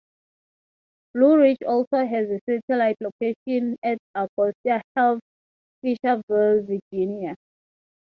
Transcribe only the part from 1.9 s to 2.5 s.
has a